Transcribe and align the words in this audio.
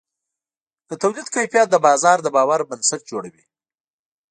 د 0.89 0.91
تولید 1.01 1.27
کیفیت 1.35 1.67
د 1.71 1.75
بازار 1.85 2.17
د 2.21 2.27
باور 2.35 2.59
بنسټ 2.69 3.01
جوړوي. 3.11 3.45